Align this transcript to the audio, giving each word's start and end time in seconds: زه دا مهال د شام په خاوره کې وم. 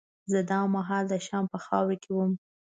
زه 0.31 0.39
دا 0.51 0.59
مهال 0.75 1.03
د 1.09 1.15
شام 1.25 1.45
په 1.53 1.57
خاوره 1.65 1.95
کې 2.03 2.11
وم. 2.13 2.31